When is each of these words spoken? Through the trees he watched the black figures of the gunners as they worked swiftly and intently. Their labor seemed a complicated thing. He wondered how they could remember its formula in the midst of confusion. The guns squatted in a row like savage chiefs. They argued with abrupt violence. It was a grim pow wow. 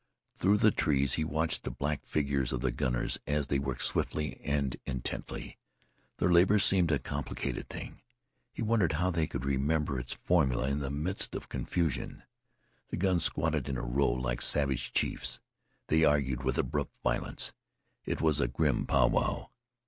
Through 0.33 0.57
the 0.57 0.71
trees 0.71 1.13
he 1.13 1.23
watched 1.23 1.61
the 1.63 1.69
black 1.69 2.03
figures 2.07 2.51
of 2.51 2.61
the 2.61 2.71
gunners 2.71 3.19
as 3.27 3.45
they 3.45 3.59
worked 3.59 3.83
swiftly 3.83 4.41
and 4.43 4.75
intently. 4.87 5.59
Their 6.17 6.31
labor 6.31 6.57
seemed 6.57 6.91
a 6.91 6.97
complicated 6.97 7.69
thing. 7.69 8.01
He 8.51 8.63
wondered 8.63 8.93
how 8.93 9.11
they 9.11 9.27
could 9.27 9.45
remember 9.45 9.99
its 9.99 10.13
formula 10.13 10.69
in 10.69 10.79
the 10.79 10.89
midst 10.89 11.35
of 11.35 11.49
confusion. 11.49 12.23
The 12.89 12.97
guns 12.97 13.25
squatted 13.25 13.69
in 13.69 13.77
a 13.77 13.83
row 13.85 14.09
like 14.09 14.41
savage 14.41 14.91
chiefs. 14.91 15.39
They 15.85 16.03
argued 16.03 16.41
with 16.43 16.57
abrupt 16.57 16.95
violence. 17.03 17.53
It 18.03 18.21
was 18.21 18.39
a 18.39 18.47
grim 18.47 18.87
pow 18.87 19.05
wow. 19.05 19.51